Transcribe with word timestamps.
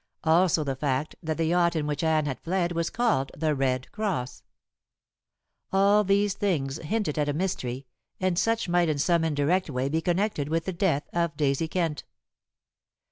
Also 0.23 0.63
the 0.63 0.75
fact 0.75 1.13
that 1.21 1.37
the 1.37 1.45
yacht 1.45 1.75
in 1.75 1.85
which 1.85 2.03
Anne 2.03 2.25
had 2.25 2.39
fled 2.39 2.71
was 2.71 2.89
called 2.89 3.31
The 3.37 3.53
Red 3.53 3.91
Cross. 3.91 4.41
All 5.71 6.03
these 6.03 6.33
things 6.33 6.77
hinted 6.79 7.19
at 7.19 7.29
a 7.29 7.33
mystery, 7.33 7.85
and 8.19 8.35
such 8.39 8.67
might 8.67 8.89
in 8.89 8.97
some 8.97 9.23
indirect 9.23 9.69
way 9.69 9.89
be 9.89 10.01
connected 10.01 10.49
with 10.49 10.65
the 10.65 10.73
death 10.73 11.07
of 11.13 11.37
Daisy 11.37 11.67
Kent. 11.67 12.03